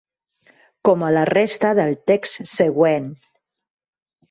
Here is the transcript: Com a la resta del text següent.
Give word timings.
Com 0.89 1.05
a 1.07 1.09
la 1.17 1.25
resta 1.31 1.71
del 1.81 1.93
text 2.13 2.41
següent. 2.55 3.09